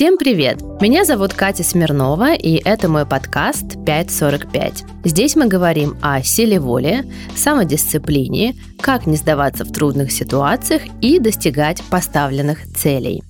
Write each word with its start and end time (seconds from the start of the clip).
Всем 0.00 0.16
привет! 0.16 0.62
Меня 0.80 1.04
зовут 1.04 1.34
Катя 1.34 1.62
Смирнова, 1.62 2.32
и 2.32 2.54
это 2.64 2.88
мой 2.88 3.04
подкаст 3.04 3.84
545. 3.84 4.84
Здесь 5.04 5.36
мы 5.36 5.46
говорим 5.46 5.98
о 6.00 6.22
силе 6.22 6.58
воли, 6.58 7.04
самодисциплине, 7.36 8.54
как 8.80 9.06
не 9.06 9.18
сдаваться 9.18 9.66
в 9.66 9.72
трудных 9.72 10.10
ситуациях 10.10 10.84
и 11.02 11.18
достигать 11.18 11.82
поставленных 11.90 12.66
целей. 12.74 13.22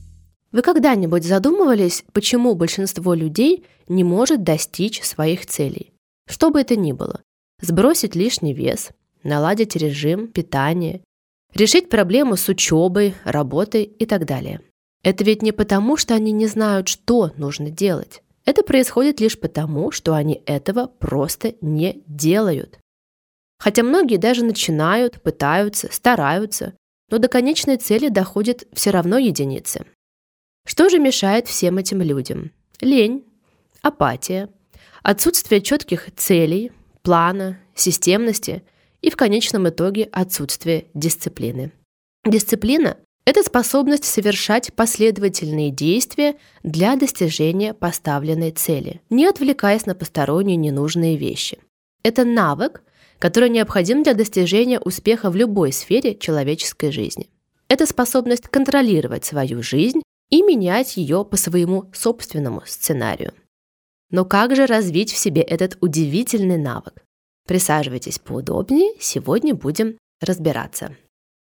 Вы 0.52 0.62
когда-нибудь 0.62 1.24
задумывались, 1.24 2.04
почему 2.12 2.54
большинство 2.54 3.14
людей 3.14 3.64
не 3.88 4.04
может 4.04 4.44
достичь 4.44 5.02
своих 5.02 5.46
целей? 5.46 5.92
Что 6.28 6.50
бы 6.50 6.60
это 6.60 6.76
ни 6.76 6.92
было. 6.92 7.22
Сбросить 7.60 8.14
лишний 8.14 8.54
вес, 8.54 8.90
наладить 9.24 9.74
режим 9.74 10.28
питания, 10.28 11.00
решить 11.52 11.88
проблему 11.88 12.36
с 12.36 12.48
учебой, 12.48 13.16
работой 13.24 13.82
и 13.82 14.06
так 14.06 14.24
далее– 14.24 14.60
это 15.02 15.24
ведь 15.24 15.42
не 15.42 15.52
потому, 15.52 15.96
что 15.96 16.14
они 16.14 16.32
не 16.32 16.46
знают, 16.46 16.88
что 16.88 17.32
нужно 17.36 17.70
делать. 17.70 18.22
Это 18.44 18.62
происходит 18.62 19.20
лишь 19.20 19.38
потому, 19.38 19.90
что 19.90 20.14
они 20.14 20.42
этого 20.46 20.86
просто 20.86 21.54
не 21.60 22.02
делают. 22.06 22.78
Хотя 23.58 23.82
многие 23.82 24.16
даже 24.16 24.44
начинают, 24.44 25.22
пытаются, 25.22 25.88
стараются, 25.92 26.74
но 27.10 27.18
до 27.18 27.28
конечной 27.28 27.76
цели 27.76 28.08
доходят 28.08 28.66
все 28.72 28.90
равно 28.90 29.18
единицы. 29.18 29.84
Что 30.66 30.88
же 30.88 30.98
мешает 30.98 31.48
всем 31.48 31.78
этим 31.78 32.00
людям? 32.00 32.52
Лень, 32.80 33.24
апатия, 33.82 34.48
отсутствие 35.02 35.60
четких 35.60 36.14
целей, 36.14 36.72
плана, 37.02 37.58
системности 37.74 38.62
и 39.00 39.10
в 39.10 39.16
конечном 39.16 39.68
итоге 39.68 40.04
отсутствие 40.12 40.86
дисциплины. 40.94 41.72
Дисциплина 42.24 42.96
это 43.24 43.42
способность 43.42 44.04
совершать 44.04 44.72
последовательные 44.74 45.70
действия 45.70 46.36
для 46.62 46.96
достижения 46.96 47.74
поставленной 47.74 48.50
цели, 48.50 49.00
не 49.10 49.26
отвлекаясь 49.26 49.86
на 49.86 49.94
посторонние 49.94 50.56
ненужные 50.56 51.16
вещи. 51.16 51.58
Это 52.02 52.24
навык, 52.24 52.82
который 53.18 53.50
необходим 53.50 54.02
для 54.02 54.14
достижения 54.14 54.80
успеха 54.80 55.30
в 55.30 55.36
любой 55.36 55.72
сфере 55.72 56.14
человеческой 56.16 56.90
жизни. 56.90 57.28
Это 57.68 57.86
способность 57.86 58.48
контролировать 58.48 59.24
свою 59.24 59.62
жизнь 59.62 60.02
и 60.30 60.42
менять 60.42 60.96
ее 60.96 61.24
по 61.24 61.36
своему 61.36 61.90
собственному 61.92 62.62
сценарию. 62.66 63.32
Но 64.10 64.24
как 64.24 64.56
же 64.56 64.66
развить 64.66 65.12
в 65.12 65.18
себе 65.18 65.42
этот 65.42 65.76
удивительный 65.80 66.58
навык? 66.58 67.04
Присаживайтесь 67.46 68.18
поудобнее, 68.18 68.94
сегодня 68.98 69.54
будем 69.54 69.98
разбираться. 70.20 70.96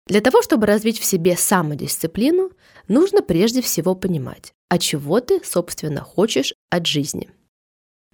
Для 0.08 0.22
того, 0.22 0.42
чтобы 0.42 0.66
развить 0.66 1.00
в 1.00 1.06
себе 1.06 1.38
самодисциплину, 1.38 2.52
нужно 2.88 3.22
прежде 3.22 3.62
всего 3.62 3.96
понимать, 3.96 4.54
а 4.70 4.78
чего 4.78 5.20
ты, 5.22 5.42
собственно, 5.44 6.02
хочешь 6.02 6.54
от 6.70 6.86
жизни. 6.86 7.30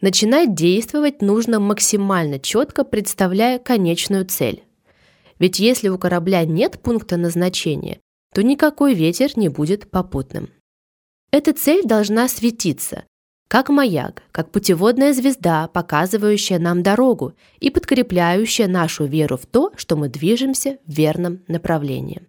Начинать 0.01 0.55
действовать 0.55 1.21
нужно 1.21 1.59
максимально 1.59 2.39
четко, 2.39 2.83
представляя 2.83 3.59
конечную 3.59 4.25
цель. 4.25 4.63
Ведь 5.39 5.59
если 5.59 5.89
у 5.89 5.97
корабля 5.97 6.45
нет 6.45 6.79
пункта 6.81 7.17
назначения, 7.17 7.99
то 8.33 8.43
никакой 8.43 8.93
ветер 8.93 9.31
не 9.37 9.49
будет 9.49 9.89
попутным. 9.89 10.49
Эта 11.31 11.53
цель 11.53 11.83
должна 11.83 12.27
светиться, 12.27 13.03
как 13.49 13.69
маяк, 13.69 14.21
как 14.31 14.51
путеводная 14.51 15.11
звезда, 15.11 15.67
показывающая 15.69 16.59
нам 16.59 16.83
дорогу 16.83 17.33
и 17.59 17.71
подкрепляющая 17.71 18.67
нашу 18.67 19.05
веру 19.05 19.37
в 19.37 19.47
то, 19.47 19.71
что 19.75 19.95
мы 19.95 20.07
движемся 20.07 20.77
в 20.85 20.93
верном 20.93 21.41
направлении. 21.47 22.21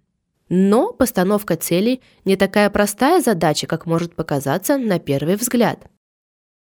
Но 0.48 0.94
постановка 0.94 1.56
целей 1.56 2.00
не 2.24 2.36
такая 2.36 2.70
простая 2.70 3.20
задача, 3.20 3.66
как 3.66 3.84
может 3.84 4.14
показаться 4.14 4.78
на 4.78 4.98
первый 4.98 5.36
взгляд. 5.36 5.86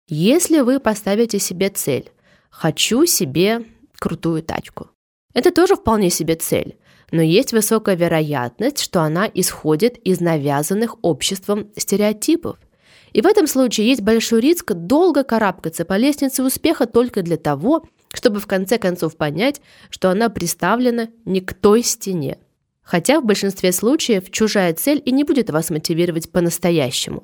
Если 0.10 0.60
вы 0.60 0.82
поставите 0.82 1.40
себе 1.40 1.70
цель 1.70 2.12
«хочу 2.50 3.06
себе 3.06 3.66
крутую 3.98 4.44
тачку», 4.44 4.90
это 5.34 5.54
тоже 5.54 5.78
вполне 5.78 6.10
себе 6.10 6.36
цель, 6.36 6.78
но 7.12 7.22
есть 7.22 7.54
высокая 7.54 7.96
вероятность, 7.96 8.80
что 8.80 9.04
она 9.04 9.26
исходит 9.34 9.98
из 10.00 10.20
навязанных 10.20 10.98
обществом 11.02 11.70
стереотипов– 11.78 12.60
и 13.14 13.22
в 13.22 13.26
этом 13.26 13.48
случае 13.48 13.88
есть 13.88 14.02
большой 14.02 14.42
риск 14.42 14.74
долго 14.74 15.24
карабкаться 15.24 15.86
по 15.86 15.98
лестнице 15.98 16.44
успеха 16.44 16.86
только 16.86 17.22
для 17.22 17.38
того, 17.38 17.86
чтобы 18.14 18.40
в 18.40 18.48
конце 18.48 18.78
концов 18.78 19.18
понять, 19.18 19.62
что 19.90 20.10
она 20.10 20.30
приставлена 20.30 21.10
не 21.26 21.42
к 21.42 21.54
той 21.54 21.84
стене. 21.84 22.40
Хотя 22.82 23.20
в 23.20 23.26
большинстве 23.26 23.72
случаев 23.72 24.32
чужая 24.32 24.74
цель 24.74 25.02
и 25.06 25.12
не 25.12 25.24
будет 25.24 25.50
вас 25.50 25.70
мотивировать 25.70 26.32
по-настоящему. 26.32 27.24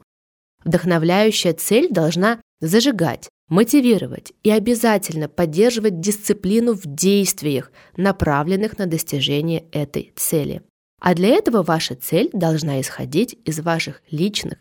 Вдохновляющая 0.64 1.54
цель 1.54 1.90
должна 1.90 2.40
зажигать, 2.62 3.30
мотивировать 3.50 4.34
и 4.44 4.50
обязательно 4.50 5.28
поддерживать 5.28 6.00
дисциплину 6.00 6.74
в 6.74 6.84
действиях, 6.86 7.72
направленных 7.98 8.78
на 8.78 8.86
достижение 8.86 9.66
этой 9.72 10.14
цели. 10.16 10.62
А 11.00 11.14
для 11.14 11.30
этого 11.30 11.62
ваша 11.62 11.96
цель 11.96 12.30
должна 12.34 12.82
исходить 12.82 13.38
из 13.46 13.60
ваших 13.60 14.02
личных 14.10 14.58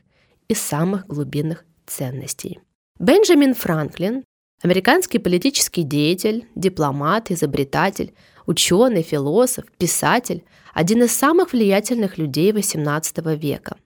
из 0.48 0.60
самых 0.60 1.06
глубинных 1.06 1.64
ценностей. 1.86 2.60
Бенджамин 2.98 3.54
Франклин, 3.54 4.24
американский 4.62 5.18
политический 5.18 5.82
деятель, 5.82 6.46
дипломат, 6.54 7.30
изобретатель, 7.30 8.14
ученый, 8.46 9.02
философ, 9.02 9.64
писатель, 9.78 10.44
один 10.72 11.02
из 11.02 11.12
самых 11.12 11.52
влиятельных 11.52 12.18
людей 12.18 12.52
XVIII 12.52 13.36
века. 13.36 13.76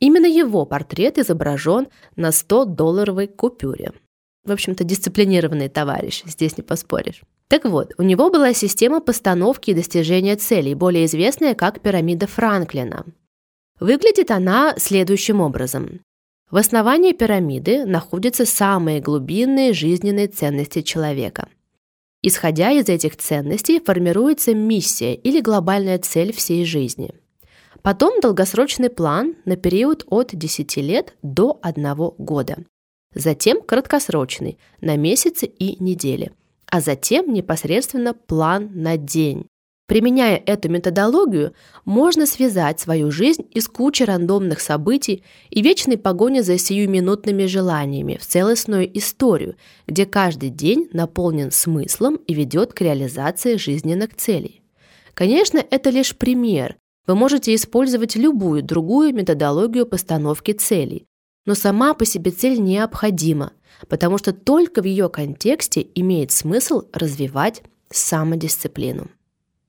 Именно 0.00 0.26
его 0.26 0.66
портрет 0.66 1.18
изображен 1.18 1.88
на 2.16 2.28
100-долларовой 2.28 3.28
купюре. 3.28 3.92
В 4.44 4.52
общем-то, 4.52 4.84
дисциплинированный 4.84 5.68
товарищ, 5.68 6.22
здесь 6.26 6.58
не 6.58 6.62
поспоришь. 6.62 7.22
Так 7.48 7.64
вот, 7.64 7.92
у 7.98 8.02
него 8.02 8.30
была 8.30 8.52
система 8.52 9.00
постановки 9.00 9.70
и 9.70 9.74
достижения 9.74 10.36
целей, 10.36 10.74
более 10.74 11.06
известная 11.06 11.54
как 11.54 11.80
пирамида 11.80 12.26
Франклина. 12.26 13.06
Выглядит 13.80 14.30
она 14.30 14.74
следующим 14.76 15.40
образом. 15.40 16.00
В 16.50 16.56
основании 16.56 17.12
пирамиды 17.12 17.84
находятся 17.84 18.46
самые 18.46 19.00
глубинные 19.00 19.72
жизненные 19.72 20.28
ценности 20.28 20.82
человека. 20.82 21.48
Исходя 22.22 22.70
из 22.70 22.88
этих 22.88 23.16
ценностей 23.16 23.80
формируется 23.80 24.54
миссия 24.54 25.14
или 25.14 25.40
глобальная 25.40 25.98
цель 25.98 26.32
всей 26.32 26.64
жизни. 26.64 27.12
Потом 27.82 28.20
долгосрочный 28.20 28.88
план 28.88 29.34
на 29.44 29.56
период 29.56 30.04
от 30.06 30.30
10 30.32 30.76
лет 30.78 31.14
до 31.22 31.58
1 31.60 31.94
года. 32.16 32.58
Затем 33.14 33.60
краткосрочный 33.60 34.58
на 34.80 34.96
месяцы 34.96 35.46
и 35.46 35.82
недели. 35.82 36.32
А 36.66 36.80
затем 36.80 37.32
непосредственно 37.32 38.14
план 38.14 38.70
на 38.72 38.96
день. 38.96 39.46
Применяя 39.86 40.42
эту 40.46 40.70
методологию, 40.70 41.52
можно 41.84 42.26
связать 42.26 42.80
свою 42.80 43.10
жизнь 43.10 43.46
из 43.50 43.68
кучи 43.68 44.02
рандомных 44.02 44.60
событий 44.60 45.22
и 45.50 45.60
вечной 45.60 45.98
погони 45.98 46.40
за 46.40 46.56
сиюминутными 46.56 47.44
желаниями 47.44 48.16
в 48.18 48.26
целостную 48.26 48.96
историю, 48.96 49.56
где 49.86 50.06
каждый 50.06 50.48
день 50.48 50.88
наполнен 50.94 51.50
смыслом 51.50 52.16
и 52.16 52.32
ведет 52.32 52.72
к 52.72 52.80
реализации 52.80 53.56
жизненных 53.56 54.14
целей. 54.16 54.62
Конечно, 55.12 55.62
это 55.70 55.90
лишь 55.90 56.16
пример. 56.16 56.76
Вы 57.06 57.14
можете 57.14 57.54
использовать 57.54 58.16
любую 58.16 58.62
другую 58.62 59.14
методологию 59.14 59.84
постановки 59.84 60.52
целей, 60.52 61.04
но 61.44 61.54
сама 61.54 61.92
по 61.92 62.06
себе 62.06 62.30
цель 62.30 62.58
необходима, 62.58 63.52
потому 63.90 64.16
что 64.16 64.32
только 64.32 64.80
в 64.80 64.86
ее 64.86 65.10
контексте 65.10 65.86
имеет 65.94 66.32
смысл 66.32 66.84
развивать 66.94 67.62
самодисциплину. 67.90 69.10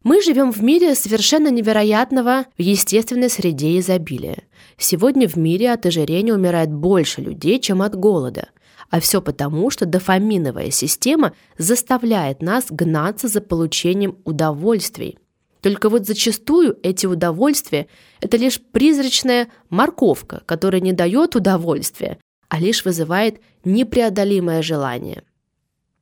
Мы 0.06 0.22
живем 0.22 0.52
в 0.52 0.62
мире 0.62 0.94
совершенно 0.94 1.50
невероятного 1.50 2.46
в 2.56 2.62
естественной 2.62 3.28
среде 3.28 3.80
изобилия. 3.80 4.44
Сегодня 4.78 5.28
в 5.28 5.36
мире 5.36 5.72
от 5.72 5.88
ожирения 5.88 6.32
умирает 6.32 6.72
больше 6.72 7.22
людей, 7.22 7.60
чем 7.60 7.82
от 7.82 7.96
голода. 7.96 8.50
А 8.92 9.00
все 9.00 9.20
потому, 9.20 9.72
что 9.72 9.88
дофаминовая 9.88 10.70
система 10.70 11.34
заставляет 11.58 12.44
нас 12.44 12.68
гнаться 12.70 13.28
за 13.28 13.42
получением 13.42 14.20
удовольствий. 14.26 15.18
Только 15.62 15.90
вот 15.90 16.06
зачастую 16.06 16.78
эти 16.84 17.08
удовольствия– 17.08 17.88
это 18.22 18.38
лишь 18.38 18.62
призрачная 18.62 19.48
морковка, 19.72 20.44
которая 20.46 20.82
не 20.82 20.94
дает 20.94 21.36
удовольствия, 21.36 22.20
а 22.48 22.60
лишь 22.60 22.86
вызывает 22.86 23.42
непреодолимое 23.64 24.62
желание. 24.62 25.24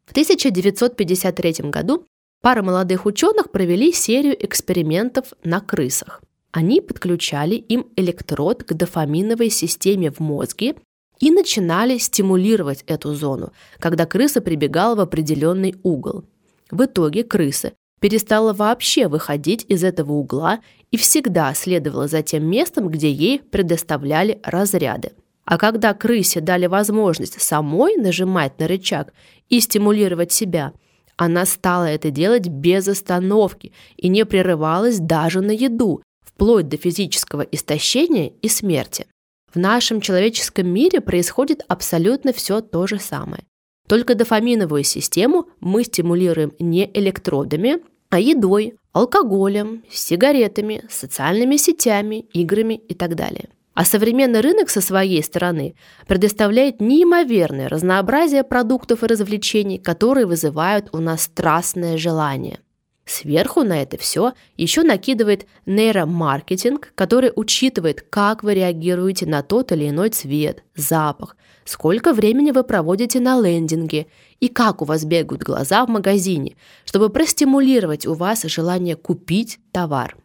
В 0.06 0.12
1953 0.12 1.70
году 1.70 2.06
Пара 2.44 2.62
молодых 2.62 3.06
ученых 3.06 3.52
провели 3.52 3.94
серию 3.94 4.36
экспериментов 4.46 5.28
на 5.46 5.62
крысах. 5.62 6.22
Они 6.52 6.82
подключали 6.82 7.56
им 7.56 7.88
электрод 7.96 8.66
к 8.66 8.74
дофаминовой 8.74 9.50
системе 9.50 10.12
в 10.12 10.20
мозге 10.20 10.76
и 11.22 11.32
начинали 11.32 11.98
стимулировать 11.98 12.84
эту 12.86 13.14
зону, 13.14 13.54
когда 13.80 14.06
крыса 14.06 14.42
прибегала 14.42 14.96
в 14.96 15.00
определенный 15.00 15.76
угол. 15.84 16.26
В 16.70 16.84
итоге 16.84 17.24
крыса 17.24 17.72
перестала 18.02 18.52
вообще 18.52 19.08
выходить 19.08 19.66
из 19.70 19.86
этого 19.86 20.12
угла 20.12 20.60
и 20.92 20.98
всегда 20.98 21.54
следовала 21.54 22.10
за 22.10 22.24
тем 22.24 22.46
местом, 22.46 22.90
где 22.90 23.10
ей 23.10 23.40
предоставляли 23.40 24.42
разряды. 24.44 25.14
А 25.46 25.58
когда 25.58 25.94
крысе 25.94 26.42
дали 26.42 26.66
возможность 26.66 27.42
самой 27.42 27.96
нажимать 27.96 28.60
на 28.60 28.68
рычаг 28.68 29.14
и 29.48 29.62
стимулировать 29.62 30.34
себя, 30.34 30.74
она 31.18 31.46
стала 31.46 31.86
это 31.86 32.12
делать 32.12 32.48
без 32.48 32.88
остановки 32.88 33.72
и 33.98 34.08
не 34.10 34.26
прерывалась 34.26 35.00
даже 35.00 35.42
на 35.42 35.52
еду, 35.52 36.02
вплоть 36.26 36.68
до 36.68 36.78
физического 36.78 37.42
истощения 37.42 38.34
и 38.42 38.50
смерти. 38.50 39.08
В 39.54 39.58
нашем 39.58 40.02
человеческом 40.02 40.68
мире 40.68 41.00
происходит 41.00 41.64
абсолютно 41.68 42.34
все 42.34 42.62
то 42.62 42.88
же 42.88 43.00
самое. 43.00 43.44
Только 43.88 44.16
дофаминовую 44.16 44.84
систему 44.84 45.48
мы 45.60 45.84
стимулируем 45.84 46.54
не 46.58 46.90
электродами, 46.94 47.78
а 48.10 48.20
едой, 48.20 48.76
алкоголем, 48.94 49.84
сигаретами, 49.92 50.84
социальными 50.90 51.58
сетями, 51.58 52.26
играми 52.34 52.76
и 52.76 52.94
так 52.94 53.16
далее. 53.16 53.50
А 53.74 53.86
современный 53.86 54.42
рынок 54.42 54.70
со 54.70 54.82
своей 54.82 55.24
стороны 55.24 55.76
предоставляет 56.08 56.80
неимоверное 56.80 57.70
разнообразие 57.70 58.44
продуктов 58.44 59.04
и 59.04 59.08
развлечений, 59.08 59.80
которые 59.80 60.28
вызывают 60.28 60.90
у 60.94 61.00
нас 61.00 61.24
страстное 61.24 61.98
желание. 61.98 62.60
Сверху 63.06 63.64
на 63.64 63.82
это 63.82 63.98
все 63.98 64.34
еще 64.56 64.84
накидывает 64.84 65.46
нейромаркетинг, 65.66 66.94
который 66.96 67.34
учитывает, 67.36 68.02
как 68.02 68.44
вы 68.44 68.54
реагируете 68.54 69.26
на 69.26 69.42
тот 69.42 69.74
или 69.74 69.90
иной 69.90 70.10
цвет, 70.10 70.64
запах, 70.76 71.36
сколько 71.66 72.14
времени 72.14 72.52
вы 72.52 72.64
проводите 72.64 73.20
на 73.20 73.42
лендинге 73.42 74.08
и 74.40 74.48
как 74.48 74.82
у 74.82 74.86
вас 74.86 75.04
бегают 75.04 75.44
глаза 75.44 75.86
в 75.86 75.90
магазине, 75.90 76.56
чтобы 76.86 77.10
простимулировать 77.10 78.06
у 78.06 78.14
вас 78.14 78.44
желание 78.44 78.96
купить 78.96 79.60
товар. 79.74 80.16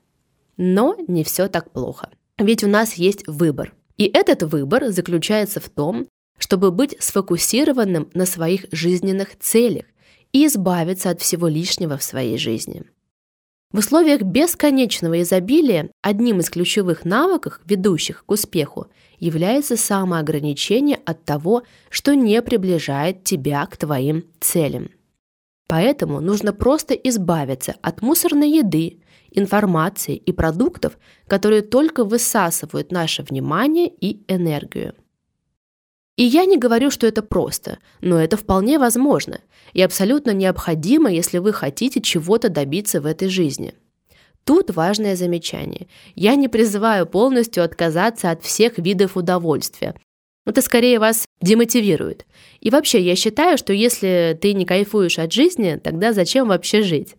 Но 0.56 0.96
не 1.08 1.24
все 1.24 1.48
так 1.48 1.72
плохо. 1.72 2.10
Ведь 2.38 2.62
у 2.62 2.69
нас 2.69 2.94
есть 2.94 3.26
выбор. 3.26 3.75
И 3.96 4.05
этот 4.05 4.44
выбор 4.44 4.90
заключается 4.90 5.61
в 5.61 5.69
том, 5.69 6.06
чтобы 6.38 6.70
быть 6.70 6.96
сфокусированным 7.00 8.11
на 8.14 8.26
своих 8.26 8.67
жизненных 8.70 9.37
целях 9.38 9.85
и 10.32 10.46
избавиться 10.46 11.11
от 11.11 11.20
всего 11.20 11.49
лишнего 11.49 11.99
в 11.99 12.02
своей 12.02 12.38
жизни. 12.38 12.85
В 13.73 13.79
условиях 13.79 14.23
бесконечного 14.23 15.20
изобилия 15.20 15.90
одним 16.00 16.40
из 16.40 16.49
ключевых 16.49 17.05
навыков, 17.05 17.61
ведущих 17.67 18.25
к 18.25 18.31
успеху, 18.31 18.87
является 19.19 19.76
самоограничение 19.76 20.99
от 21.05 21.25
того, 21.25 21.64
что 21.90 22.14
не 22.14 22.40
приближает 22.40 23.25
тебя 23.25 23.67
к 23.67 23.76
твоим 23.76 24.25
целям. 24.40 24.90
Поэтому 25.67 26.20
нужно 26.20 26.55
просто 26.55 26.94
избавиться 26.94 27.75
от 27.82 28.00
мусорной 28.00 28.50
еды, 28.50 29.00
информации 29.38 30.17
и 30.17 30.32
продуктов, 30.32 30.99
которые 31.26 31.62
только 31.62 32.05
высасывают 32.05 32.93
наше 32.93 33.23
внимание 33.23 33.88
и 33.88 34.23
энергию. 34.29 34.94
И 36.17 36.25
я 36.25 36.44
не 36.46 36.58
говорю, 36.58 36.90
что 36.90 37.06
это 37.06 37.23
просто, 37.23 37.79
но 38.00 38.20
это 38.20 38.37
вполне 38.37 38.79
возможно 38.79 39.40
и 39.73 39.82
абсолютно 39.82 40.32
необходимо, 40.32 41.12
если 41.12 41.38
вы 41.38 41.52
хотите 41.52 42.00
чего-то 42.00 42.49
добиться 42.49 43.00
в 43.00 43.06
этой 43.06 43.29
жизни. 43.29 43.75
Тут 44.44 44.70
важное 44.70 45.14
замечание. 45.14 45.88
Я 46.14 46.35
не 46.35 46.49
призываю 46.49 47.06
полностью 47.06 47.62
отказаться 47.62 48.31
от 48.31 48.43
всех 48.43 48.79
видов 48.79 49.17
удовольствия. 49.17 49.94
Это 50.46 50.62
скорее 50.62 50.99
вас 50.99 51.26
демотивирует. 51.43 52.25
И 52.61 52.70
вообще, 52.70 53.02
я 53.02 53.14
считаю, 53.14 53.58
что 53.58 53.75
если 53.75 54.37
ты 54.40 54.55
не 54.55 54.64
кайфуешь 54.64 55.19
от 55.19 55.31
жизни, 55.31 55.79
тогда 55.85 56.14
зачем 56.14 56.49
вообще 56.49 56.82
жить? 56.82 57.17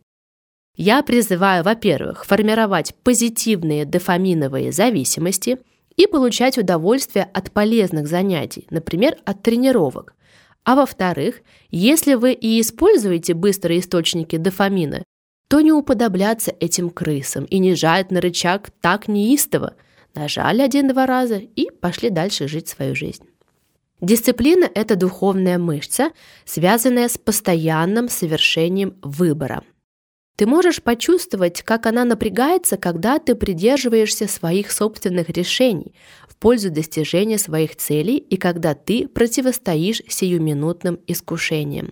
Я 0.81 1.03
призываю, 1.03 1.61
во-первых, 1.65 2.25
формировать 2.25 2.95
позитивные 3.03 3.83
дофаминовые 3.83 4.71
зависимости 4.71 5.57
и 5.97 6.07
получать 6.07 6.57
удовольствие 6.57 7.25
от 7.33 7.51
полезных 7.51 8.07
занятий, 8.07 8.65
например, 8.69 9.17
от 9.25 9.41
тренировок. 9.41 10.15
А 10.63 10.77
во-вторых, 10.77 11.41
если 11.69 12.13
вы 12.13 12.31
и 12.31 12.61
используете 12.61 13.33
быстрые 13.33 13.81
источники 13.81 14.37
дофамина, 14.37 15.03
то 15.49 15.59
не 15.59 15.73
уподобляться 15.73 16.55
этим 16.61 16.91
крысам 16.91 17.43
и 17.43 17.59
не 17.59 17.75
жать 17.75 18.09
на 18.09 18.21
рычаг 18.21 18.69
так 18.79 19.09
неистово. 19.09 19.73
Нажали 20.15 20.61
один-два 20.61 21.05
раза 21.05 21.41
и 21.57 21.69
пошли 21.71 22.09
дальше 22.09 22.47
жить 22.47 22.69
свою 22.69 22.95
жизнь. 22.95 23.25
Дисциплина– 23.99 24.69
это 24.73 24.95
духовная 24.95 25.57
мышца, 25.57 26.11
связанная 26.45 27.09
с 27.09 27.17
постоянным 27.17 28.07
совершением 28.07 28.95
выбора– 29.01 29.63
ты 30.39 30.47
можешь 30.47 30.81
почувствовать, 30.81 31.63
как 31.63 31.85
она 31.85 32.05
напрягается, 32.05 32.77
когда 32.77 33.19
ты 33.19 33.35
придерживаешься 33.35 34.25
своих 34.25 34.71
собственных 34.71 35.27
решений 35.27 35.93
в 36.29 36.37
пользу 36.37 36.71
достижения 36.71 37.37
своих 37.37 37.75
целей 37.75 38.15
и 38.15 38.37
когда 38.37 38.73
ты 38.73 39.09
противостоишь 39.09 40.01
сиюминутным 40.07 40.97
искушениям. 41.07 41.91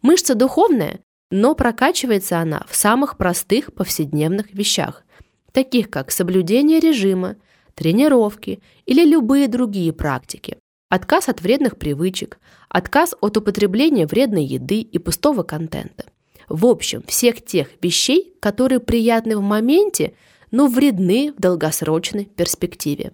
Мышца 0.00 0.36
духовная, 0.36 1.00
но 1.32 1.56
прокачивается 1.56 2.38
она 2.38 2.64
в 2.70 2.76
самых 2.76 3.16
простых 3.16 3.74
повседневных 3.74 4.54
вещах, 4.54 5.02
таких 5.50 5.90
как 5.90 6.12
соблюдение 6.12 6.78
режима, 6.78 7.34
тренировки 7.74 8.60
или 8.84 9.04
любые 9.04 9.48
другие 9.48 9.92
практики. 9.92 10.56
Отказ 10.88 11.28
от 11.28 11.40
вредных 11.40 11.78
привычек, 11.78 12.38
отказ 12.68 13.16
от 13.20 13.36
употребления 13.36 14.06
вредной 14.06 14.44
еды 14.44 14.82
и 14.82 15.00
пустого 15.00 15.42
контента. 15.42 16.04
В 16.48 16.66
общем, 16.66 17.02
всех 17.06 17.44
тех 17.44 17.68
вещей, 17.82 18.34
которые 18.40 18.80
приятны 18.80 19.36
в 19.36 19.40
моменте, 19.40 20.14
но 20.50 20.68
вредны 20.68 21.32
в 21.36 21.40
долгосрочной 21.40 22.26
перспективе. 22.26 23.12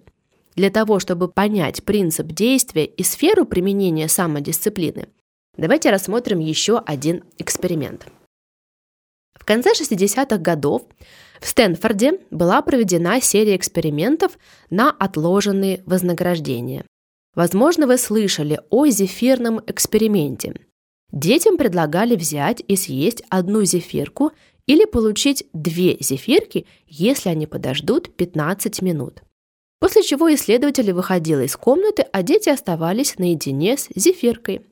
Для 0.55 0.69
того, 0.69 0.99
чтобы 0.99 1.29
понять 1.29 1.83
принцип 1.83 2.27
действия 2.27 2.85
и 2.85 3.03
сферу 3.03 3.45
применения 3.45 4.07
самодисциплины, 4.07 5.07
давайте 5.57 5.89
рассмотрим 5.89 6.39
еще 6.39 6.77
один 6.77 7.23
эксперимент. 7.39 8.07
В 9.33 9.45
конце 9.45 9.71
60-х 9.73 10.37
годов 10.37 10.83
в 11.41 11.47
Стэнфорде 11.47 12.19
была 12.29 12.61
проведена 12.61 13.19
серия 13.19 13.55
экспериментов 13.55 14.37
на 14.69 14.91
отложенные 14.91 15.81
вознаграждения. 15.85 16.85
Возможно, 17.35 17.87
вы 17.87 17.97
слышали 17.97 18.59
о 18.69 18.85
зефирном 18.85 19.59
эксперименте. 19.65 20.53
Детям 21.13 21.57
предлагали 21.57 22.15
взять 22.15 22.63
и 22.67 22.75
съесть 22.75 23.21
одну 23.29 23.63
зефирку 23.65 24.31
или 24.65 24.85
получить 24.85 25.45
две 25.53 25.95
зефирки, 25.99 26.65
если 26.87 27.29
они 27.29 27.45
подождут 27.45 28.15
15 28.15 28.81
минут. 28.81 29.21
После 29.79 30.01
чего 30.01 30.33
исследователь 30.33 30.91
выходил 30.91 31.39
из 31.41 31.55
комнаты, 31.55 32.03
а 32.11 32.23
дети 32.23 32.49
оставались 32.49 33.19
наедине 33.19 33.77
с 33.77 33.89
зефиркой. 33.95 34.65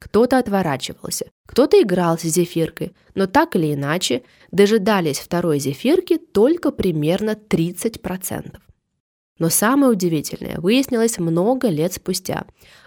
Кто-то 0.00 0.38
отворачивался, 0.38 1.26
кто-то 1.46 1.80
играл 1.82 2.18
с 2.18 2.22
зефиркой, 2.22 2.92
но 3.14 3.26
так 3.26 3.54
или 3.54 3.74
иначе 3.74 4.22
дожидались 4.50 5.18
второй 5.18 5.58
зефирки 5.58 6.16
только 6.16 6.70
примерно 6.70 7.32
30%. 7.32 8.56
Но 9.38 9.50
самое 9.50 9.92
удивительное 9.92 10.58
выяснилось 10.58 11.18
много 11.18 11.68
лет 11.68 11.92
спустя 11.92 12.46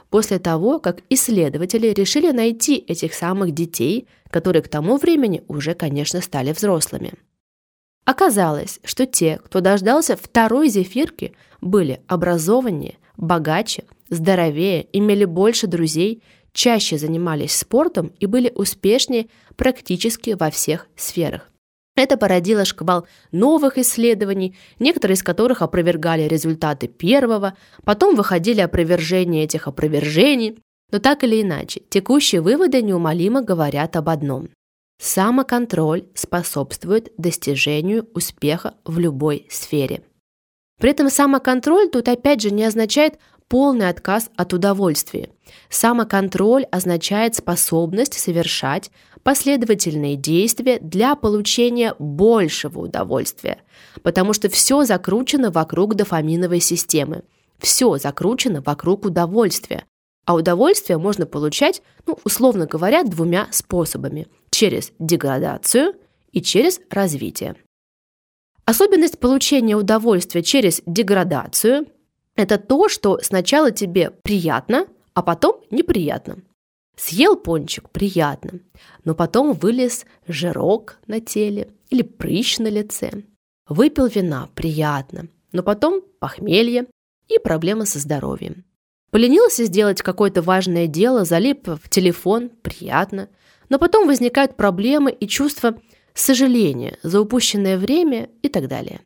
после 0.09 0.39
того, 0.39 0.79
как 0.79 1.01
исследователи 1.09 1.87
решили 1.87 2.31
найти 2.31 2.77
этих 2.77 3.13
самых 3.13 3.53
детей, 3.53 4.07
которые 4.29 4.61
к 4.61 4.69
тому 4.69 4.97
времени 4.97 5.43
уже, 5.47 5.73
конечно, 5.73 6.21
стали 6.21 6.51
взрослыми. 6.51 7.13
Оказалось, 8.05 8.79
что 8.83 9.05
те, 9.05 9.39
кто 9.43 9.61
дождался 9.61 10.15
второй 10.15 10.69
зефирки, 10.69 11.33
были 11.59 12.01
образованнее, 12.07 12.97
богаче, 13.17 13.85
здоровее, 14.09 14.87
имели 14.93 15.25
больше 15.25 15.67
друзей, 15.67 16.21
чаще 16.53 16.97
занимались 16.97 17.55
спортом 17.55 18.13
и 18.19 18.27
были 18.27 18.51
успешнее 18.53 19.27
практически 19.55 20.31
во 20.31 20.51
всех 20.51 20.87
сферах. 20.95 21.49
Это 21.95 22.17
породило 22.17 22.65
шквал 22.65 23.07
новых 23.31 23.77
исследований, 23.77 24.57
некоторые 24.79 25.15
из 25.15 25.23
которых 25.23 25.61
опровергали 25.61 26.23
результаты 26.23 26.87
первого, 26.87 27.57
потом 27.85 28.15
выходили 28.15 28.59
опровержения 28.59 29.45
этих 29.45 29.67
опровержений. 29.67 30.59
Но 30.91 30.99
так 30.99 31.23
или 31.23 31.41
иначе, 31.41 31.81
текущие 31.89 32.41
выводы 32.41 32.81
неумолимо 32.81 33.41
говорят 33.41 33.95
об 33.95 34.09
одном. 34.09 34.49
Самоконтроль 35.01 36.05
способствует 36.13 37.13
достижению 37.17 38.07
успеха 38.13 38.75
в 38.85 38.99
любой 38.99 39.47
сфере. 39.49 40.03
При 40.79 40.91
этом 40.91 41.09
самоконтроль 41.09 41.89
тут 41.89 42.09
опять 42.09 42.41
же 42.41 42.51
не 42.51 42.63
означает 42.65 43.17
полный 43.47 43.89
отказ 43.89 44.29
от 44.35 44.53
удовольствия. 44.53 45.29
Самоконтроль 45.69 46.63
означает 46.65 47.35
способность 47.35 48.13
совершать 48.13 48.91
последовательные 49.23 50.15
действия 50.15 50.79
для 50.79 51.15
получения 51.15 51.95
большего 51.99 52.79
удовольствия, 52.79 53.59
потому 54.03 54.33
что 54.33 54.49
все 54.49 54.83
закручено 54.83 55.51
вокруг 55.51 55.95
дофаминовой 55.95 56.59
системы. 56.59 57.23
Все 57.59 57.97
закручено 57.97 58.61
вокруг 58.61 59.05
удовольствия. 59.05 59.85
А 60.25 60.33
удовольствие 60.33 60.97
можно 60.97 61.25
получать, 61.25 61.81
ну, 62.07 62.17
условно 62.23 62.65
говоря, 62.65 63.03
двумя 63.03 63.47
способами– 63.51 64.27
через 64.49 64.91
деградацию 64.99 65.93
и 66.31 66.41
через 66.41 66.79
развитие. 66.89 67.55
Особенность 68.65 69.19
получения 69.19 69.75
удовольствия 69.75 70.41
через 70.41 70.81
деградацию 70.85 71.85
Это 72.35 72.57
то, 72.57 72.89
что 72.89 73.19
сначала 73.21 73.71
тебе 73.71 74.11
приятно, 74.23 74.87
а 75.13 75.21
потом 75.21 75.61
неприятно. 75.71 76.37
Съел 76.97 77.35
пончик– 77.35 77.89
приятно, 77.91 78.59
но 79.03 79.15
потом 79.15 79.53
вылез 79.53 80.05
жирок 80.27 80.97
на 81.07 81.19
теле 81.19 81.69
или 81.89 82.01
прыщ 82.01 82.57
на 82.59 82.67
лице. 82.67 83.23
Выпил 83.67 84.07
вина– 84.07 84.49
приятно, 84.55 85.27
но 85.51 85.63
потом 85.63 86.01
похмелье 86.19 86.87
и 87.27 87.39
проблемы 87.39 87.85
со 87.85 87.99
здоровьем. 87.99 88.63
Поленился 89.11 89.65
сделать 89.65 90.01
какое-то 90.01 90.41
важное 90.41 90.87
дело, 90.87 91.25
залип 91.25 91.67
в 91.67 91.89
телефон– 91.89 92.49
приятно, 92.61 93.29
но 93.69 93.79
потом 93.79 94.07
возникают 94.07 94.55
проблемы 94.55 95.11
и 95.11 95.27
чувство 95.27 95.79
сожаления 96.13 96.97
за 97.03 97.19
упущенное 97.21 97.77
время 97.77 98.29
и 98.41 98.49
так 98.49 98.67
далее. 98.67 99.01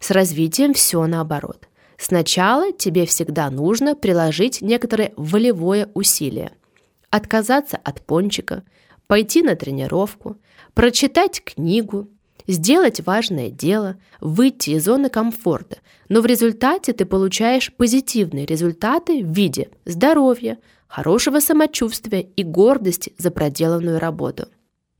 С 0.00 0.10
развитием 0.10 0.74
все 0.74 1.06
наоборот. 1.06 1.68
Сначала 2.02 2.72
тебе 2.72 3.06
всегда 3.06 3.48
нужно 3.48 3.94
приложить 3.94 4.60
некоторое 4.60 5.12
волевое 5.16 5.88
усилие– 5.94 6.50
отказаться 7.10 7.76
от 7.76 8.04
пончика, 8.04 8.64
пойти 9.06 9.40
на 9.40 9.54
тренировку, 9.54 10.36
прочитать 10.74 11.40
книгу, 11.44 12.08
сделать 12.48 13.06
важное 13.06 13.50
дело, 13.50 13.98
выйти 14.20 14.70
из 14.70 14.86
зоны 14.86 15.10
комфорта, 15.10 15.76
но 16.08 16.22
в 16.22 16.26
результате 16.26 16.92
ты 16.92 17.04
получаешь 17.06 17.72
позитивные 17.72 18.46
результаты 18.46 19.22
в 19.22 19.30
виде 19.30 19.70
здоровья, 19.84 20.58
хорошего 20.88 21.38
самочувствия 21.38 22.22
и 22.22 22.42
гордости 22.42 23.12
за 23.16 23.30
проделанную 23.30 24.00
работу. 24.00 24.48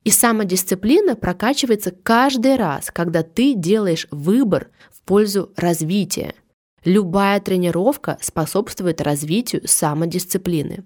И 0.04 0.10
самодисциплина 0.10 1.16
прокачивается 1.16 1.90
каждый 1.90 2.54
раз, 2.54 2.92
когда 2.92 3.24
ты 3.24 3.54
делаешь 3.54 4.06
выбор 4.12 4.70
в 4.92 5.02
пользу 5.02 5.52
развития. 5.56 6.34
Любая 6.84 7.38
тренировка 7.40 8.18
способствует 8.20 9.00
развитию 9.00 9.62
самодисциплины. 9.66 10.84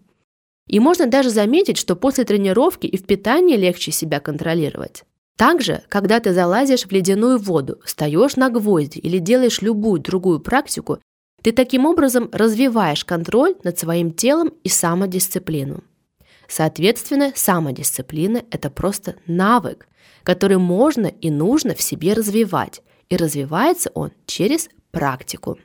И 0.66 0.78
можно 0.78 1.06
даже 1.06 1.30
заметить, 1.30 1.78
что 1.78 1.96
после 1.96 2.24
тренировки 2.24 2.86
и 2.86 2.96
в 2.98 3.06
питании 3.06 3.56
легче 3.56 3.92
себя 3.92 4.20
контролировать. 4.20 5.04
Также, 5.36 5.82
когда 5.88 6.18
ты 6.20 6.32
залазишь 6.32 6.86
в 6.86 6.92
ледяную 6.92 7.38
воду, 7.38 7.78
встаешь 7.84 8.36
на 8.36 8.50
гвозди 8.50 8.98
или 8.98 9.18
делаешь 9.18 9.62
любую 9.62 10.00
другую 10.00 10.40
практику, 10.40 10.98
ты 11.42 11.52
таким 11.52 11.86
образом 11.86 12.28
развиваешь 12.32 13.04
контроль 13.04 13.54
над 13.62 13.78
своим 13.78 14.12
телом 14.12 14.52
и 14.64 14.68
самодисциплину. 14.68 15.84
Соответственно, 16.48 17.32
самодисциплина– 17.34 18.42
это 18.50 18.70
просто 18.70 19.16
навык, 19.26 19.88
который 20.22 20.58
можно 20.58 21.06
и 21.06 21.30
нужно 21.30 21.74
в 21.74 21.82
себе 21.82 22.14
развивать, 22.14 22.82
и 23.08 23.16
развивается 23.16 23.90
он 23.94 24.12
через 24.26 24.68
практику. 24.90 25.58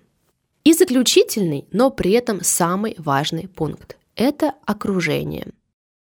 И 0.63 0.73
заключительный, 0.73 1.67
но 1.71 1.89
при 1.89 2.11
этом 2.11 2.43
самый 2.43 2.95
важный 2.97 3.47
пункт 3.47 3.97
это 4.15 4.53
окружение. 4.65 5.47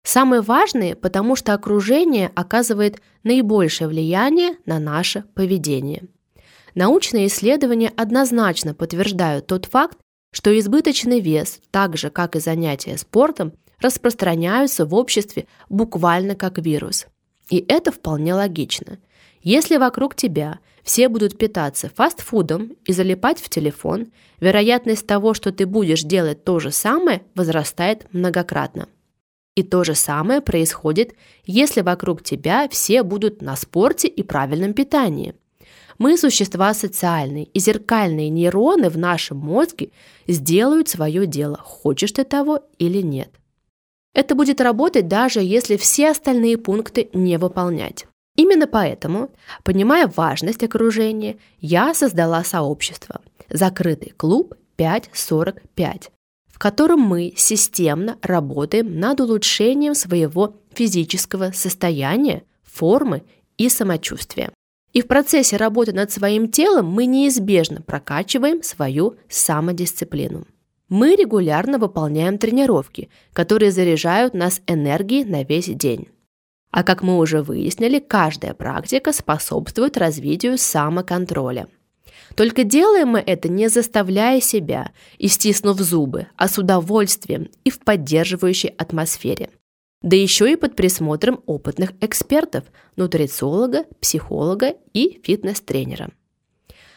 Самые 0.04 0.42
важные, 0.42 0.96
потому 0.96 1.36
что 1.36 1.54
окружение 1.54 2.32
оказывает 2.34 3.02
наибольшее 3.24 3.90
влияние 3.90 4.56
на 4.66 4.80
наше 4.80 5.24
поведение. 5.36 6.08
Научные 6.76 7.28
исследования 7.28 7.92
однозначно 7.98 8.74
подтверждают 8.74 9.48
тот 9.48 9.66
факт, 9.66 9.98
что 10.32 10.58
избыточный 10.58 11.20
вес, 11.20 11.60
так 11.72 11.98
же 11.98 12.10
как 12.10 12.36
и 12.36 12.40
занятия 12.40 12.98
спортом, 12.98 13.54
распространяются 13.82 14.86
в 14.86 14.96
обществе 14.96 15.48
буквально 15.68 16.36
как 16.36 16.60
вирус. 16.60 17.08
И 17.50 17.66
это 17.68 17.92
вполне 17.92 18.34
логично. 18.34 19.00
Если 19.42 19.78
вокруг 19.78 20.16
тебя 20.16 20.60
все 20.88 21.10
будут 21.10 21.38
питаться 21.38 21.92
фастфудом 21.94 22.78
и 22.86 22.94
залипать 22.94 23.42
в 23.42 23.50
телефон, 23.50 24.08
вероятность 24.40 25.06
того, 25.06 25.34
что 25.34 25.52
ты 25.52 25.66
будешь 25.66 26.04
делать 26.04 26.46
то 26.46 26.62
же 26.62 26.72
самое, 26.72 27.24
возрастает 27.36 28.08
многократно. 28.14 28.88
И 29.58 29.64
то 29.64 29.84
же 29.84 29.96
самое 29.96 30.40
происходит, 30.40 31.14
если 31.46 31.82
вокруг 31.82 32.24
тебя 32.24 32.70
все 32.70 33.04
будут 33.04 33.42
на 33.42 33.58
спорте 33.58 34.08
и 34.08 34.24
правильном 34.24 34.74
питании. 34.74 35.36
Мы 35.98 36.18
существа 36.18 36.74
социальные, 36.74 37.44
и 37.44 37.60
зеркальные 37.60 38.30
нейроны 38.30 38.90
в 38.90 38.98
нашем 38.98 39.40
мозге 39.40 39.90
сделают 40.26 40.88
свое 40.88 41.26
дело, 41.26 41.58
хочешь 41.58 42.14
ты 42.14 42.24
того 42.24 42.62
или 42.80 43.02
нет. 43.02 43.32
Это 44.14 44.36
будет 44.36 44.62
работать 44.62 45.10
даже 45.10 45.42
если 45.42 45.76
все 45.76 46.12
остальные 46.12 46.58
пункты 46.58 47.10
не 47.12 47.38
выполнять. 47.38 48.06
Именно 48.38 48.68
поэтому, 48.68 49.32
понимая 49.64 50.08
важность 50.16 50.64
окружения, 50.64 51.38
я 51.60 51.94
создала 51.94 52.44
сообщество 52.44 53.20
«Закрытый 53.50 54.14
клуб 54.16 54.54
545», 54.78 56.12
в 56.48 56.60
котором 56.60 57.02
мы 57.02 57.34
системно 57.36 58.18
работаем 58.22 59.00
над 59.00 59.22
улучшением 59.22 59.96
своего 59.96 60.56
физического 60.74 61.52
состояния, 61.52 62.44
формы 62.64 63.24
и 63.58 63.70
самочувствия. 63.70 64.52
И 64.94 65.02
в 65.02 65.08
процессе 65.08 65.58
работы 65.58 65.92
над 65.92 66.12
своим 66.12 66.50
телом 66.50 66.88
мы 66.88 67.08
неизбежно 67.08 67.82
прокачиваем 67.82 68.62
свою 68.62 69.16
самодисциплину. 69.30 70.46
Мы 70.90 71.16
регулярно 71.16 71.80
выполняем 71.80 72.38
тренировки, 72.38 73.10
которые 73.34 73.72
заряжают 73.72 74.36
нас 74.36 74.62
энергией 74.68 75.26
на 75.26 75.44
весь 75.44 75.68
день. 75.68 76.08
А 76.72 76.84
как 76.84 77.02
мы 77.02 77.18
уже 77.18 77.42
выяснили, 77.42 78.00
каждая 78.00 78.54
практика 78.54 79.14
способствует 79.14 79.98
развитию 79.98 80.58
самоконтроля. 80.58 81.68
Только 82.36 82.64
делаем 82.64 83.10
мы 83.10 83.20
это 83.20 83.50
не 83.50 83.70
заставляя 83.70 84.42
себя 84.42 84.92
и 85.18 85.28
стиснув 85.28 85.80
зубы, 85.80 86.28
а 86.36 86.48
с 86.48 86.58
удовольствием 86.58 87.50
и 87.64 87.70
в 87.70 87.80
поддерживающей 87.80 88.70
атмосфере. 88.70 89.50
Да 90.02 90.16
еще 90.16 90.52
и 90.52 90.56
под 90.56 90.76
присмотром 90.76 91.42
опытных 91.46 91.94
экспертов, 92.02 92.66
нутрициолога, 92.96 93.86
психолога 94.00 94.76
и 94.94 95.20
фитнес-тренера. 95.24 96.12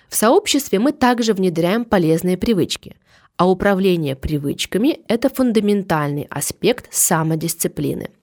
В 0.08 0.16
сообществе 0.16 0.78
мы 0.78 0.92
также 0.92 1.32
внедряем 1.32 1.84
полезные 1.84 2.36
привычки, 2.36 2.96
а 3.36 3.48
управление 3.48 4.16
привычками– 4.16 5.00
это 5.08 5.30
фундаментальный 5.30 6.26
аспект 6.28 6.92
самодисциплины– 6.92 8.10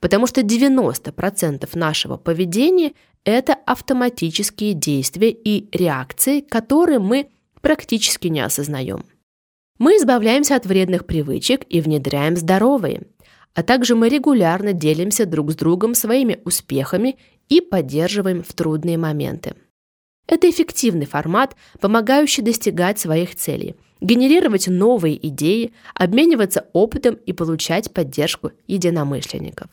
потому 0.00 0.26
что 0.26 0.42
90% 0.42 1.68
нашего 1.74 2.16
поведения– 2.16 2.92
это 3.24 3.54
автоматические 3.54 4.74
действия 4.74 5.30
и 5.30 5.68
реакции, 5.76 6.40
которые 6.40 6.98
мы 6.98 7.28
практически 7.60 8.28
не 8.28 8.40
осознаем. 8.40 9.04
Мы 9.78 9.96
избавляемся 9.96 10.56
от 10.56 10.66
вредных 10.66 11.06
привычек 11.06 11.64
и 11.68 11.80
внедряем 11.80 12.36
здоровые, 12.36 13.02
а 13.54 13.62
также 13.62 13.94
мы 13.94 14.08
регулярно 14.08 14.72
делимся 14.72 15.26
друг 15.26 15.52
с 15.52 15.56
другом 15.56 15.94
своими 15.94 16.40
успехами 16.44 17.16
и 17.48 17.60
поддерживаем 17.60 18.42
в 18.42 18.52
трудные 18.52 18.98
моменты. 18.98 19.54
Это 20.26 20.48
эффективный 20.50 21.06
формат, 21.06 21.56
помогающий 21.80 22.42
достигать 22.42 22.98
своих 22.98 23.34
целей, 23.34 23.76
генерировать 24.00 24.68
новые 24.68 25.26
идеи, 25.28 25.72
обмениваться 25.94 26.66
опытом 26.72 27.14
и 27.14 27.32
получать 27.32 27.92
поддержку 27.92 28.52
единомышленников. 28.66 29.70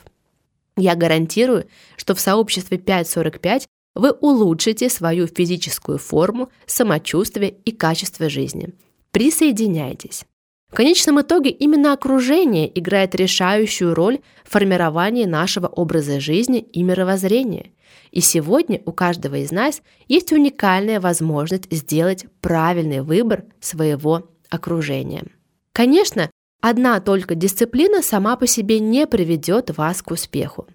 Я 0.77 0.96
гарантирую, 0.96 1.67
что 1.98 2.15
в 2.15 2.20
сообществе 2.20 2.77
545 2.77 3.67
вы 3.96 4.12
улучшите 4.12 4.89
свою 4.89 5.27
физическую 5.27 5.98
форму, 5.98 6.50
самочувствие 6.65 7.51
и 7.51 7.72
качество 7.72 8.29
жизни. 8.29 8.74
Присоединяйтесь. 9.12 10.25
В 10.70 10.75
конечном 10.75 11.22
итоге 11.22 11.51
именно 11.51 11.94
окружение 11.94 12.77
играет 12.77 13.15
решающую 13.15 13.94
роль 13.94 14.20
в 14.44 14.51
формировании 14.51 15.24
нашего 15.24 15.67
образа 15.67 16.20
жизни 16.20 16.60
и 16.60 16.84
мировоззрения. 16.84 17.72
И 18.12 18.20
сегодня 18.20 18.82
у 18.86 18.91
каждого 18.91 19.36
из 19.36 19.51
нас 19.51 19.82
есть 20.10 20.34
уникальная 20.34 21.00
возможность 21.00 21.72
сделать 21.72 22.25
правильный 22.41 23.01
выбор 23.01 23.46
своего 23.62 24.29
окружения. 24.50 25.24
Конечно, 25.72 26.29
Одна 26.62 27.00
только 27.00 27.36
дисциплина 27.36 28.02
сама 28.02 28.36
по 28.36 28.48
себе 28.48 28.80
не 28.80 29.06
приведет 29.08 29.76
вас 29.78 30.02
к 30.02 30.12
успеху. 30.12 30.68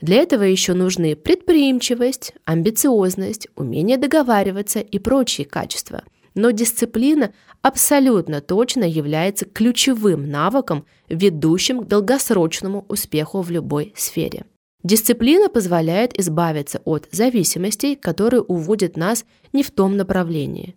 Для 0.00 0.16
этого 0.16 0.42
еще 0.42 0.74
нужны 0.74 1.14
предприимчивость, 1.14 2.34
амбициозность, 2.44 3.48
умение 3.54 3.98
договариваться 3.98 4.80
и 4.80 4.98
прочие 4.98 5.46
качества. 5.46 6.02
Но 6.34 6.50
дисциплина 6.50 7.32
абсолютно 7.60 8.40
точно 8.40 8.84
является 8.84 9.44
ключевым 9.44 10.28
навыком, 10.28 10.86
ведущим 11.08 11.80
к 11.80 11.88
долгосрочному 11.88 12.84
успеху 12.88 13.42
в 13.42 13.50
любой 13.50 13.92
сфере. 13.96 14.44
Дисциплина 14.82 15.48
позволяет 15.48 16.18
избавиться 16.18 16.80
от 16.84 17.08
зависимостей, 17.12 17.94
которые 17.94 18.42
уводят 18.42 18.96
нас 18.96 19.24
не 19.52 19.62
в 19.62 19.70
том 19.70 19.96
направлении. 19.96 20.74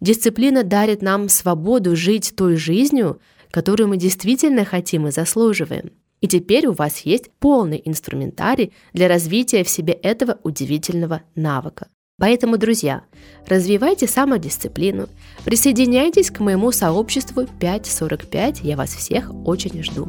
Дисциплина 0.00 0.62
дарит 0.62 1.02
нам 1.02 1.28
свободу 1.28 1.94
жить 1.94 2.32
той 2.34 2.56
жизнью, 2.56 3.20
которую 3.52 3.88
мы 3.88 3.96
действительно 3.96 4.64
хотим 4.64 5.06
и 5.06 5.12
заслуживаем. 5.12 5.92
И 6.20 6.26
теперь 6.26 6.66
у 6.66 6.72
вас 6.72 7.00
есть 7.00 7.30
полный 7.38 7.80
инструментарий 7.84 8.72
для 8.92 9.08
развития 9.08 9.62
в 9.62 9.68
себе 9.68 9.92
этого 9.92 10.38
удивительного 10.42 11.22
навыка. 11.36 11.88
Поэтому, 12.18 12.56
друзья, 12.56 13.02
развивайте 13.48 14.06
самодисциплину, 14.06 15.08
присоединяйтесь 15.44 16.30
к 16.30 16.40
моему 16.40 16.70
сообществу 16.70 17.46
545, 17.58 18.60
я 18.60 18.76
вас 18.76 18.94
всех 18.94 19.32
очень 19.44 19.82
жду. 19.82 20.08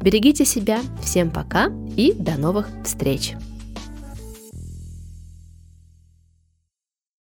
Берегите 0.00 0.46
себя, 0.46 0.80
всем 1.02 1.30
пока 1.30 1.70
и 1.96 2.14
до 2.14 2.38
новых 2.38 2.68
встреч! 2.82 3.34